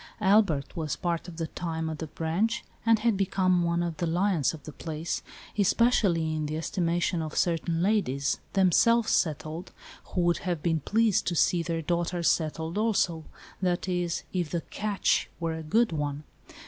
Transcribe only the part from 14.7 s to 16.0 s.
catch" were a good